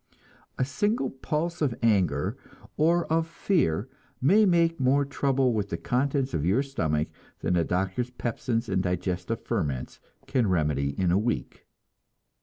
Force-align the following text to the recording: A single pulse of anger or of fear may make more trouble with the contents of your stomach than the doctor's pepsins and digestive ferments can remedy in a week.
A 0.57 0.65
single 0.65 1.11
pulse 1.11 1.61
of 1.61 1.75
anger 1.83 2.35
or 2.75 3.05
of 3.13 3.27
fear 3.27 3.87
may 4.19 4.45
make 4.47 4.79
more 4.79 5.05
trouble 5.05 5.53
with 5.53 5.69
the 5.69 5.77
contents 5.77 6.33
of 6.33 6.43
your 6.43 6.63
stomach 6.63 7.09
than 7.41 7.53
the 7.53 7.63
doctor's 7.63 8.09
pepsins 8.09 8.67
and 8.67 8.81
digestive 8.81 9.43
ferments 9.45 9.99
can 10.25 10.49
remedy 10.49 10.99
in 10.99 11.11
a 11.11 11.19
week. 11.19 11.67